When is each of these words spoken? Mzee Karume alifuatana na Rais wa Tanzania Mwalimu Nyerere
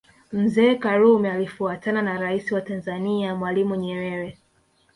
Mzee 0.33 0.75
Karume 0.75 1.31
alifuatana 1.31 2.01
na 2.01 2.17
Rais 2.19 2.51
wa 2.51 2.61
Tanzania 2.61 3.35
Mwalimu 3.35 3.75
Nyerere 3.75 4.37